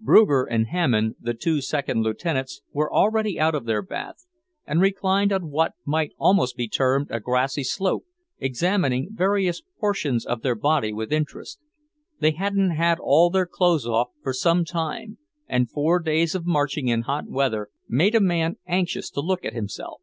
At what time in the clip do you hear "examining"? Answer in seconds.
8.38-9.08